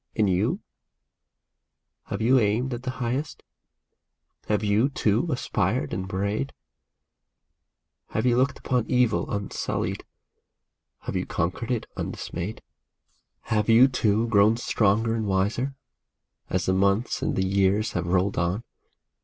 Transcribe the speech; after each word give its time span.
And 0.15 0.27
you? 0.27 0.61
Have 2.05 2.23
you 2.23 2.39
aimed 2.39 2.73
at 2.73 2.81
the 2.81 2.89
highest? 2.97 3.43
Have 4.47 4.63
you, 4.63 4.89
too, 4.89 5.27
aspired 5.31 5.93
and 5.93 6.09
prayed? 6.09 6.53
Have 8.07 8.25
you 8.25 8.35
looked 8.35 8.57
upon 8.57 8.89
evil 8.89 9.29
unsullied? 9.29 10.03
have 11.01 11.15
you 11.15 11.27
conquered 11.27 11.69
it 11.69 11.85
undismayed? 11.95 12.63
Have 13.41 13.69
you, 13.69 13.87
too, 13.87 14.27
grown 14.29 14.57
stronger 14.57 15.13
and 15.13 15.27
wiser, 15.27 15.75
as 16.49 16.65
the 16.65 16.73
months 16.73 17.21
and 17.21 17.35
the 17.35 17.45
years 17.45 17.91
have 17.91 18.07
rolled 18.07 18.39
on 18.39 18.63